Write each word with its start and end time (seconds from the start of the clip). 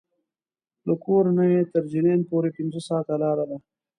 له 0.87 0.93
کور 1.03 1.23
نه 1.37 1.43
یې 1.51 1.61
تر 1.73 1.83
جنین 1.91 2.21
پورې 2.29 2.49
پنځه 2.57 2.79
ساعته 2.87 3.15
لاره 3.23 3.45
ده. 3.49 3.57